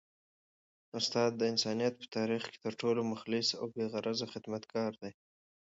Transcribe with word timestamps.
استاد 0.99 1.31
د 1.37 1.41
انسانیت 1.51 1.93
په 2.01 2.07
تاریخ 2.17 2.43
کي 2.51 2.57
تر 2.65 2.73
ټولو 2.81 3.01
مخلص 3.11 3.47
او 3.59 3.65
بې 3.73 3.83
غرضه 3.93 4.25
خدمتګار 4.33 4.91
دی. 5.01 5.11